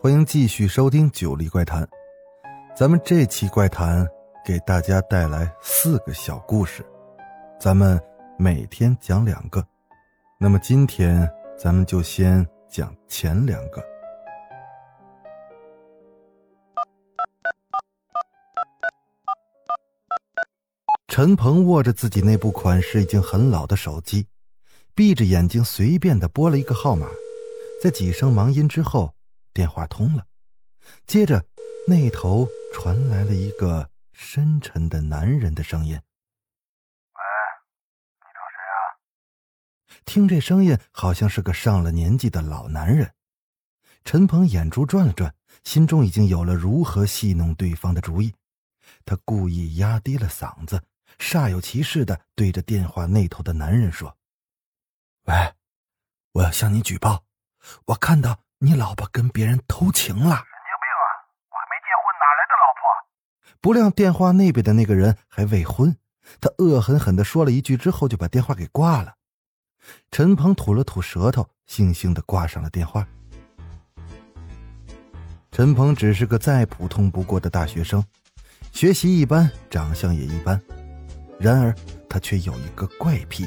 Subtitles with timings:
[0.00, 1.82] 欢迎继续收听《九黎怪谈》。
[2.76, 4.06] 咱们这期怪谈
[4.44, 6.86] 给大家带来四个小故事，
[7.58, 8.00] 咱们
[8.38, 9.66] 每天讲两个。
[10.38, 13.82] 那么今天咱们就先讲前两个。
[21.08, 24.24] 陈鹏握着自己那部款式已经很老的手机，
[24.94, 27.08] 闭着眼睛随便的拨了一个号码，
[27.82, 29.12] 在几声忙音之后，
[29.58, 30.24] 电话通了，
[31.04, 31.44] 接着
[31.88, 35.96] 那头传来了一个深沉的男人的声音
[37.10, 37.20] ：“喂，
[38.20, 38.78] 你找谁啊？”
[40.06, 43.12] 听这声音，好像是个上了年纪的老男人。
[44.04, 48.32] 陈鹏眼珠转了转，心中已经有了如何戏弄对方的主意。
[49.04, 50.80] 他故意压低了嗓子。
[51.18, 54.16] 煞有其事的对着电话那头的男人说
[55.26, 55.34] ：“喂，
[56.30, 57.24] 我要向你举报，
[57.86, 61.06] 我看到你老婆跟别人偷情了。”神经病啊！
[61.50, 63.60] 我还没结婚，哪来的老婆？
[63.60, 65.96] 不料电话那边的那个人还未婚，
[66.40, 69.14] 他恶狠狠的说了一句之后就把电话给挂了。
[70.10, 73.06] 陈鹏吐了吐舌头，悻悻的挂上了电话。
[75.50, 78.04] 陈鹏只是个再普通不过的大学生，
[78.72, 80.60] 学习一般，长相也一般。
[81.40, 81.74] 然而，
[82.08, 83.46] 他却有一个怪癖，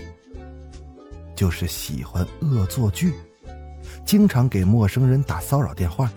[1.36, 3.14] 就是喜欢恶作剧，
[4.06, 6.12] 经常给陌生人打骚扰电话。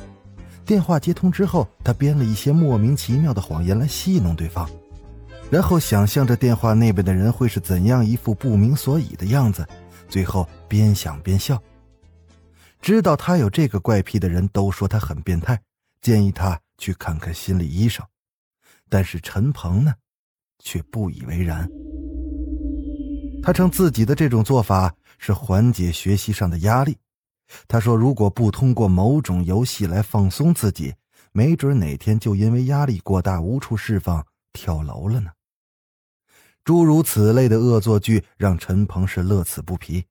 [0.64, 4.68] 电话接通之后，他编了一些莫名其妙的谎言来戏弄对方，
[5.50, 9.66] 然后想象着电话那边的人会是怎样一副不明所以的样子，
[10.08, 11.62] 最后边想边笑。
[12.80, 15.60] 知道他有这个怪癖的人都说他很变态，
[16.00, 18.04] 建议他去看看心理医生。
[18.88, 19.92] 但是陈鹏呢？
[20.60, 21.68] 却不以为然。
[23.42, 26.96] 他称自己的这种做法是缓解学习上的压力。
[27.68, 30.94] 他说：“如果不通过某种游戏来放松自己，
[31.32, 35.30] 没准哪天就因为压力过大无处释放跳楼了呢。”
[36.64, 40.06] 诸如此类的恶作剧让陈鹏是乐此不疲。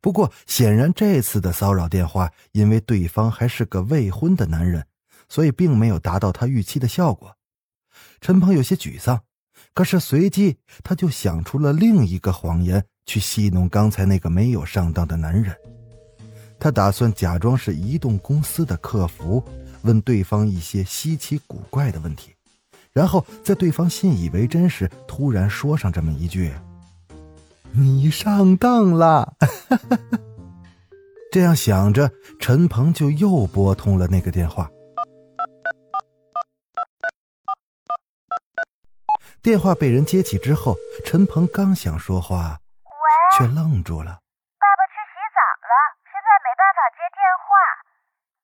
[0.00, 4.86] 不过，显然这次的骚扰电话，因为对方还是个未婚的男人，
[5.28, 7.36] 所以并没有达到他预期的效果。
[8.20, 9.20] 陈鹏有些沮丧。
[9.72, 15.54] 可是随即，他就想出了另一个谎言，去戏弄刚才那个没有上当的男人。
[16.64, 19.44] 他打算假装是移动公司的客服，
[19.82, 22.34] 问对方一些稀奇古怪的问题，
[22.90, 26.54] 然后在对方信以为真时，突然说上这么一句
[27.76, 29.34] ：“你上当了。
[31.30, 32.10] ”这样想着，
[32.40, 34.70] 陈鹏就又拨通了那个电话。
[39.42, 42.58] 电话被人接起之后，陈鹏刚想说话，
[43.36, 44.12] 却愣住了。
[44.56, 45.74] 爸爸去洗澡了，
[46.08, 47.44] 现在没办法接电话。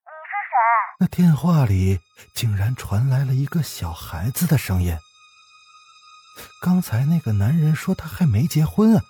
[0.04, 0.54] 你是谁？
[1.00, 2.00] 那电话里
[2.32, 4.96] 竟然传来了一个小孩子的声音。
[6.62, 9.04] 刚才那个男人说他还没结婚啊，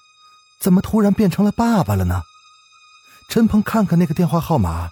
[0.59, 2.23] 怎么突然变成了爸爸了呢？
[3.29, 4.91] 陈鹏看看那个电话号码，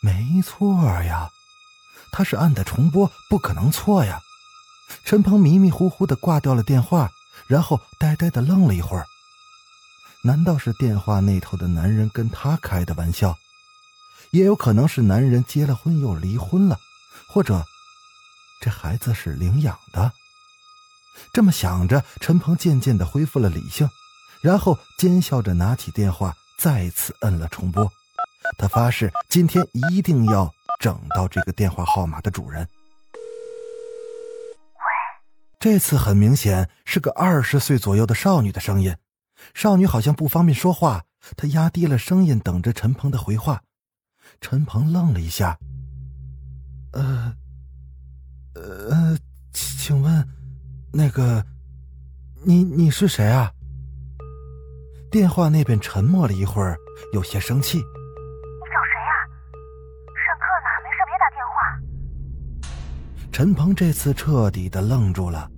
[0.00, 1.28] 没错呀，
[2.12, 4.20] 他是按的重播，不可能错呀。
[5.04, 7.10] 陈鹏迷迷糊糊的挂掉了电话，
[7.48, 9.04] 然后呆呆的愣了一会儿。
[10.22, 13.36] 难道是电话那头的男人跟他开的玩笑？
[14.32, 16.78] 也有可能是男人结了婚又离婚了，
[17.28, 17.64] 或者
[18.60, 20.12] 这孩子是领养的。
[21.32, 23.88] 这么想着，陈鹏渐渐的恢复了理性，
[24.40, 27.90] 然后奸笑着拿起电话，再次摁了重拨。
[28.56, 32.66] 他发誓今天一定要整到这个电话号码的主人。
[35.58, 38.96] 这次很明显是个二十岁左右的少女的声音，
[39.52, 41.04] 少女好像不方便说话，
[41.36, 43.62] 她压低了声音，等着陈鹏的回话。
[44.40, 45.56] 陈鹏愣了一下，
[46.92, 47.32] 呃，
[48.54, 49.16] 呃，
[49.52, 50.26] 请问，
[50.92, 51.44] 那个，
[52.42, 53.52] 你你是谁啊？
[55.10, 56.78] 电话那边沉默了一会儿，
[57.12, 57.76] 有些生气。
[57.76, 59.12] 你找谁呀？
[60.16, 63.30] 上课呢，没事别打电话。
[63.30, 65.50] 陈鹏这次彻底的愣住了，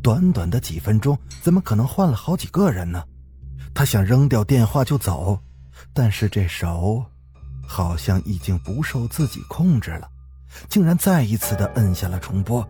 [0.00, 3.04] 短短的几分钟，怎么可能换了好几个人呢？
[3.74, 5.38] 他想扔掉电话就走，
[5.92, 7.04] 但是这手
[7.72, 10.06] 好像已经不受自己控制了，
[10.68, 12.62] 竟然再一次的摁下了重播。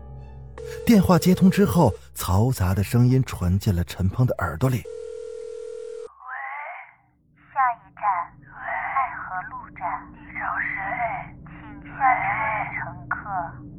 [0.85, 4.77] 电话接通之后，嘈杂的声音传进了陈鹏的耳朵里。
[4.77, 4.81] 喂，
[7.51, 8.01] 下一站
[8.55, 9.83] 爱河路站，
[10.13, 10.39] 你找
[10.71, 10.71] 谁？
[11.51, 11.51] 请
[11.91, 12.23] 下车
[12.55, 12.79] 的乘
[13.09, 13.19] 客。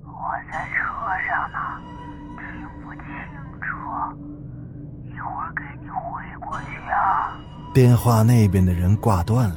[0.05, 0.77] 我在车
[1.27, 1.59] 上呢，
[2.37, 2.45] 听
[2.83, 3.03] 不清
[3.65, 3.65] 楚，
[5.09, 5.97] 一会儿给你回
[6.47, 7.33] 过去啊。
[7.73, 9.57] 电话那边的人挂断了，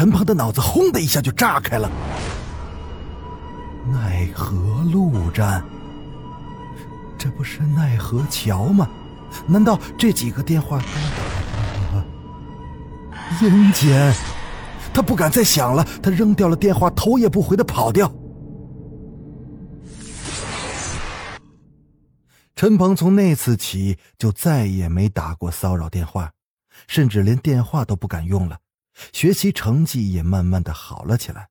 [0.00, 1.86] 陈鹏的脑子轰的一下就炸开了。
[3.92, 5.62] 奈何路站。
[7.18, 8.88] 这不是奈何桥吗？
[9.46, 12.06] 难道这几个电话都打了？
[13.42, 14.10] 阴间！
[14.94, 18.10] 他不敢再想了，他扔掉了电话，头也不回的跑掉。
[22.56, 26.32] 陈鹏从那次起就再也没打过骚扰电话，
[26.88, 28.56] 甚至连电话都不敢用了，
[29.12, 31.48] 学习成绩也慢慢的好了起来。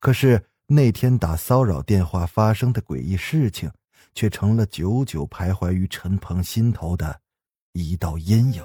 [0.00, 3.70] 可是那天打骚扰电话发生的诡异事情。
[4.14, 7.20] 却成了久久徘徊于陈鹏心头的
[7.72, 8.62] 一道阴影。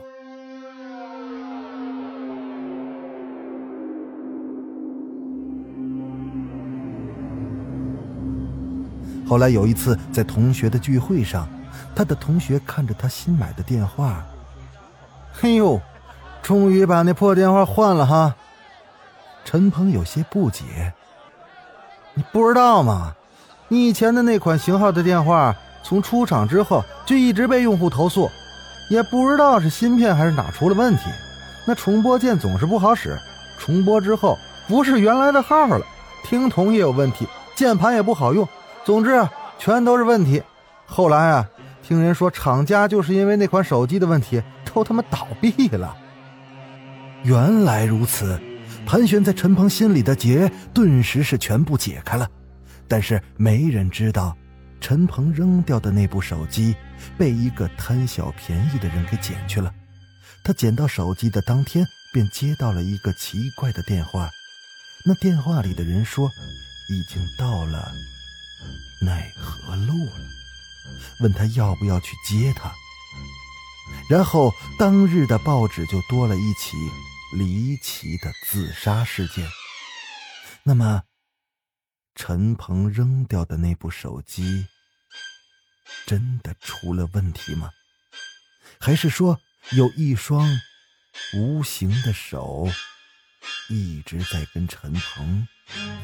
[9.27, 11.47] 后来有一次在同学的聚会上，
[11.95, 14.25] 他的同学看着他新买的电话，
[15.31, 15.79] 嘿呦，
[16.43, 18.35] 终于把那破电话换了哈。
[19.45, 20.93] 陈鹏有些不解
[22.13, 23.15] ：“你不知道吗？”
[23.69, 28.29] 你以前的那款型号的电话，从出厂之后就一直被用户投诉，
[28.89, 31.03] 也不知道是芯片还是哪出了问题。
[31.65, 33.17] 那重播键总是不好使，
[33.57, 34.37] 重播之后
[34.67, 35.83] 不是原来的号了，
[36.23, 37.25] 听筒也有问题，
[37.55, 38.47] 键盘也不好用，
[38.83, 40.43] 总之全都是问题。
[40.85, 41.47] 后来啊，
[41.81, 45.95] 听人说厂家就是因为那款手机的问题，都他妈倒闭了。
[47.23, 48.39] 原来如此，
[48.85, 52.29] 盘旋在陈鹏心里的结顿时是全部解开了。
[52.87, 54.37] 但是没人知道，
[54.81, 56.75] 陈鹏扔掉的那部手机
[57.17, 59.73] 被一个贪小便宜的人给捡去了。
[60.43, 64.29] 他捡到手机的当天，便接到了一个奇怪的电话。
[65.05, 66.29] 那电话里的人说，
[66.89, 67.93] 已经到了
[69.01, 70.11] 奈何路了，
[71.21, 72.69] 问他要不要去接他。
[74.09, 76.75] 然后当日的报纸就多了一起
[77.37, 79.47] 离奇的自杀事件。
[80.63, 81.03] 那么。
[82.15, 84.67] 陈鹏扔掉的那部手机，
[86.05, 87.71] 真的出了问题吗？
[88.79, 89.41] 还是说
[89.71, 90.47] 有一双
[91.33, 92.69] 无形的手
[93.67, 95.47] 一直在跟陈鹏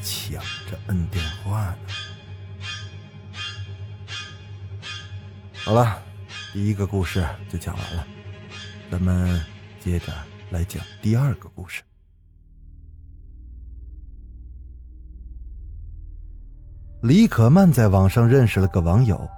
[0.02, 1.78] 抢着摁电话呢？
[5.64, 6.02] 好了，
[6.52, 8.04] 第一个故事就讲完了，
[8.90, 9.40] 咱们
[9.78, 10.12] 接着
[10.50, 11.82] 来讲第二个故事。
[17.02, 19.28] 李可曼在网上认识了个网友，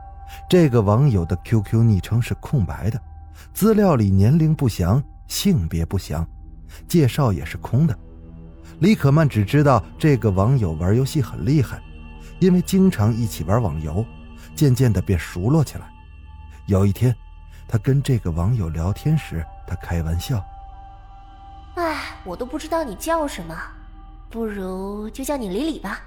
[0.49, 3.00] 这个网友的 QQ 昵称是空白的，
[3.53, 6.26] 资料里年龄不详，性别不详，
[6.88, 7.97] 介绍也是空的。
[8.81, 11.81] 李可曼只知道这个网友玩游戏很厉害，
[12.41, 14.05] 因为经常一起玩网游，
[14.56, 15.93] 渐渐的便熟络起来。
[16.67, 17.14] 有一天，
[17.69, 20.44] 他跟这个网友聊天时，他开玩笑：“，
[22.25, 23.57] 我都不知道你叫什么，
[24.31, 26.01] 不如就叫你李李吧。”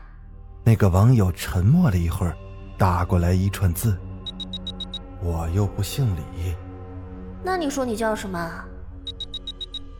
[0.63, 2.35] 那个网友沉默了一会儿，
[2.77, 3.97] 打过来一串字
[5.21, 6.55] ：“我又不姓李。”
[7.43, 8.63] 那你说你叫什么？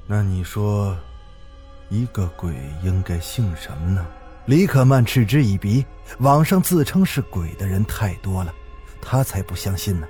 [0.08, 0.98] 那你说，
[1.90, 4.06] 一个鬼应该姓什么呢？
[4.48, 5.86] 李可曼嗤之以鼻。
[6.20, 8.54] 网上自称是鬼的人太多了，
[9.02, 10.08] 他才不相信呢。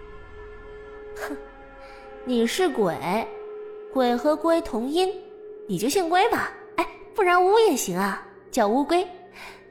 [1.16, 1.38] 哼，
[2.26, 3.26] 你是鬼，
[3.94, 5.10] 鬼和龟同音，
[5.68, 6.52] 你就姓龟吧。
[6.78, 9.06] 哎，不然乌也行啊，叫乌龟。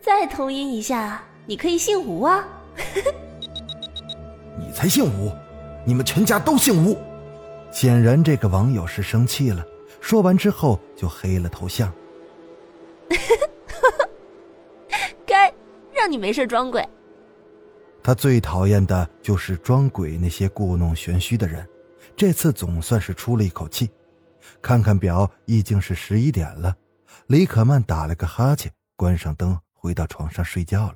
[0.01, 2.47] 再同音一下，你可以姓吴啊！
[4.59, 5.33] 你才姓吴，
[5.87, 6.99] 你们全家都姓吴。
[7.71, 9.65] 显然这个网友是生气了，
[10.01, 11.91] 说完之后就黑了头像。
[15.25, 15.53] 该
[15.93, 16.87] 让你没事装鬼。
[18.03, 21.67] 他最讨厌的就是装鬼那些故弄玄虚的人，
[22.15, 23.91] 这次总算是出了一口气。
[24.63, 26.77] 看看表，已经是十一点了。
[27.27, 29.59] 李可曼打了个哈欠，关上灯。
[29.85, 30.95] 回到床上睡觉了。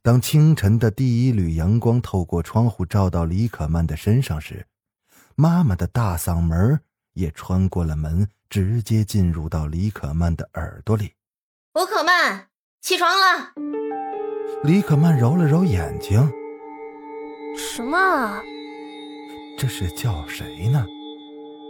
[0.00, 4.64] 当清晨的第一缕阳光透过窗户照到李可曼的身上时，
[5.34, 6.80] 妈妈的大嗓门
[7.14, 11.14] 也穿过了门，直接进入到李可曼的耳朵里
[11.74, 12.46] ：“吴可曼，
[12.80, 13.52] 起床了。”
[14.62, 16.30] 李可曼揉了揉眼睛
[17.58, 18.40] ：“什么？
[19.58, 20.86] 这是叫谁呢？”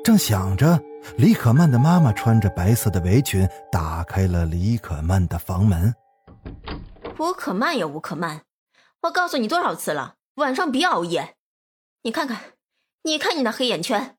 [0.05, 0.81] 正想着。
[1.19, 5.95] 李可曼的妈妈穿着白色的围裙，打开了李可曼的房门。
[7.19, 8.45] 吴可曼呀，吴可曼，
[9.03, 11.37] 我告诉你多少次了，晚上别熬夜。
[12.03, 12.55] 你看看，
[13.03, 14.17] 你看你那黑眼圈。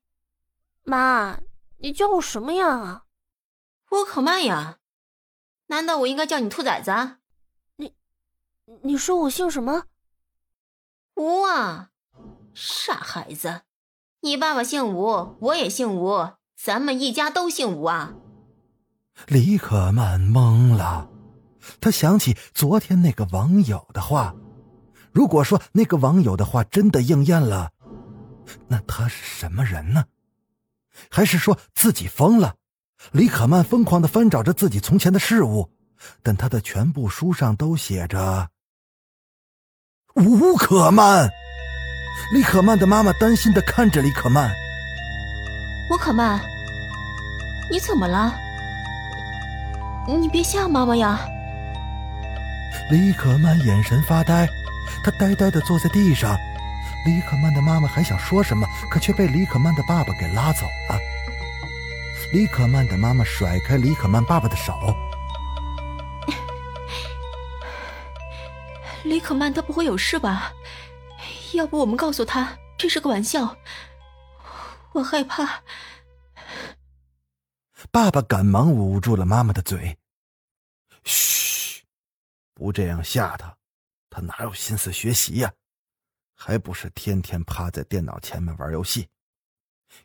[0.83, 1.39] 妈，
[1.77, 3.05] 你叫我什么呀？
[3.91, 4.77] 吴可曼呀，
[5.67, 7.17] 难道我应该叫你兔崽子？
[7.77, 7.95] 你，
[8.83, 9.85] 你说我姓什么？
[11.15, 11.89] 吴啊，
[12.53, 13.63] 傻孩子，
[14.25, 18.15] 你爸爸姓吴，我也姓吴，咱们一家都姓吴啊。
[19.27, 21.07] 李可曼懵了。
[21.79, 24.33] 他想起昨天那个网友的话，
[25.11, 27.69] 如果说那个网友的话真的应验了，
[28.67, 30.05] 那他是什么人呢？
[31.11, 32.55] 还是说自己疯了？
[33.11, 35.69] 李可曼疯狂的翻找着自己从前的事物，
[36.23, 38.49] 但他的全部书上都写着
[40.17, 41.29] “吴可曼”。
[42.31, 44.51] 李可曼的妈妈担心的看着李可曼
[45.89, 46.39] ：“我可曼，
[47.69, 48.33] 你怎么了？
[50.07, 51.19] 你别吓妈妈呀！”
[52.89, 54.47] 李可曼眼神发呆，
[55.03, 56.37] 她呆呆的坐在地上。
[57.05, 60.99] 李可曼的妈妈还想说什么，可却被李可曼的爸爸给拉走了。
[62.33, 64.73] 李可曼的妈妈甩开李可曼爸爸的手。
[69.03, 70.51] 李可曼他不会有事吧？
[71.55, 73.57] 要不我们告诉他这是个玩笑？
[74.93, 75.63] 我害怕。
[77.91, 79.97] 爸爸赶忙捂住了妈妈的嘴。
[81.03, 81.83] 嘘。
[82.53, 83.57] 不这样吓他，
[84.09, 85.51] 他哪有心思学习呀？
[86.33, 89.09] 还不是天天趴在电脑前面玩游戏。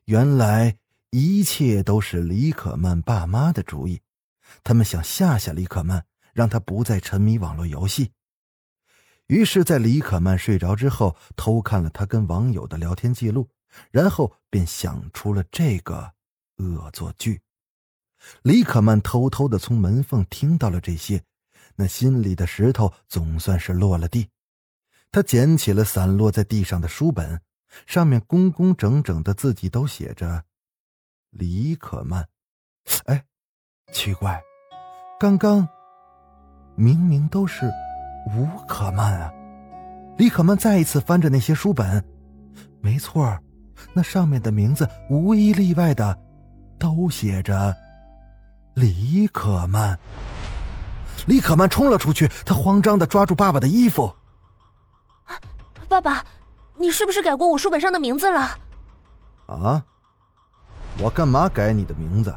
[0.07, 0.76] 原来
[1.11, 4.00] 一切都是李可曼爸妈的主意，
[4.64, 8.12] 他们想吓吓李可曼，让他不再沉迷网络游戏。
[9.31, 13.49] 于是，在李可曼睡着之后，偷看了他跟网友的聊天记录，
[13.93, 16.15] 然后便想出了这个
[16.57, 17.41] 恶作剧。
[18.43, 21.23] 李可曼偷偷的从门缝听到了这些。
[21.77, 24.29] 那心里的石头总算是落了地，
[25.13, 27.41] 他捡起了散落在地上的书本，
[27.87, 30.45] 上面工工整整的字迹都写着
[31.31, 32.29] “李可曼”。
[33.07, 33.25] 哎，
[33.93, 34.43] 奇怪，
[35.21, 35.69] 刚刚
[36.75, 37.71] 明明都是
[38.27, 39.33] 吴可曼啊！
[40.19, 42.05] 李可曼再一次翻着那些书本，
[42.81, 43.39] 没错，
[43.93, 46.17] 那上面的名字无一例外的
[46.79, 47.75] 都写着
[48.75, 49.99] “李可曼”。
[51.27, 54.15] 李可曼冲了出去，他慌张的抓住爸爸的衣服。
[55.89, 56.25] 爸爸，
[56.77, 58.59] 你是不是改过我书本上的名字了？
[59.47, 59.85] 啊！
[60.99, 62.35] 我干嘛改你的名字？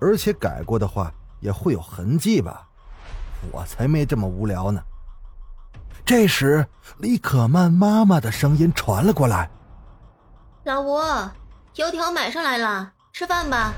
[0.00, 2.66] 而且改过的话也会有痕迹吧？
[3.50, 4.82] 我才没这么无聊呢。
[6.10, 6.66] 这时，
[6.98, 9.48] 李可曼妈妈的声音传了过来
[10.66, 10.98] ：“老吴，
[11.76, 13.72] 油条买上来了，吃饭吧。”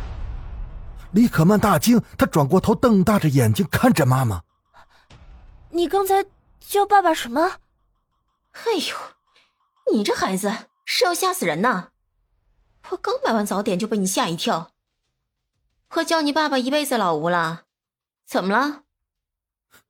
[1.13, 4.45] 李可曼大惊，他转过头，瞪大着眼睛看着妈妈
[5.73, 6.25] ：“你刚才
[6.59, 7.59] 叫爸爸什么
[8.65, 10.51] ？”“哎呦，你这孩子
[10.87, 11.89] 是要吓死人呐！
[12.89, 14.71] 我刚买完早点就被你吓一跳。
[15.97, 17.65] 我叫你爸爸一辈子老吴了，
[18.25, 18.85] 怎么了？”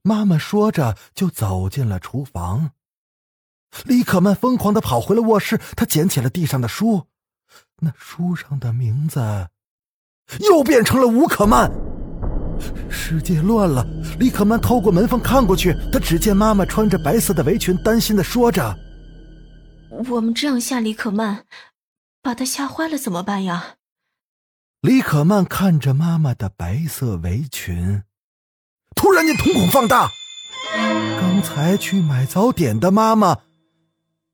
[0.02, 2.72] 妈妈说着就走进了厨房。
[3.84, 7.06] 李可曼疯狂的跑回了卧室，她捡起了地上的书，
[7.80, 9.48] 那书上的名字。
[10.40, 11.70] 又变成了吴可曼，
[12.90, 13.84] 世界乱了。
[14.18, 18.74] 李可曼透过门缝看过去，她只见妈妈穿着白色的围裙，担心的说着
[20.08, 21.44] ：“我们这样吓李可曼，
[22.22, 23.76] 把她吓坏了怎么办呀？”
[24.80, 28.02] 李可曼看着妈妈的白色围裙，
[29.02, 30.08] 突然间瞳孔放大。
[31.20, 33.36] 刚才去买早点的妈妈，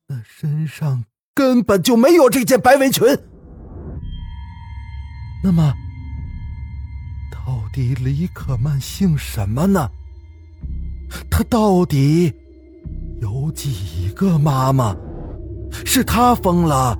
[0.06, 3.06] 那身上根本就没有这件白围裙。
[5.42, 5.72] 那么。
[7.32, 9.88] 到底李可曼姓什么呢？
[11.30, 12.30] 他到底
[13.22, 14.94] 有几个妈妈？
[15.86, 16.94] 是他疯了，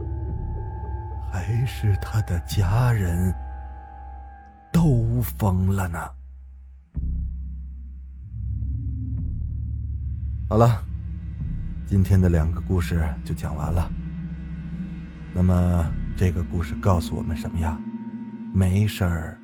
[1.31, 3.35] 还是他的家人
[4.73, 5.99] 都疯了呢？
[10.51, 10.83] 好了，
[11.87, 13.87] 今天的两个故事就讲完了。
[15.35, 15.85] 那么
[16.17, 17.79] 这个故事告诉我们什么呀？
[18.55, 19.39] 没事儿。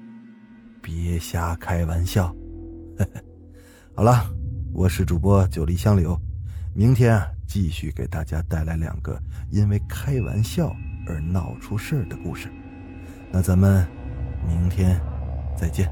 [0.81, 2.35] 别瞎开玩笑，
[3.95, 4.25] 好了，
[4.73, 6.19] 我是主播九黎香柳，
[6.75, 9.21] 明天啊继续给大家带来两个
[9.51, 10.75] 因为开玩笑
[11.07, 12.49] 而闹出事儿的故事，
[13.31, 13.87] 那咱们
[14.49, 14.99] 明天
[15.55, 15.87] 再见。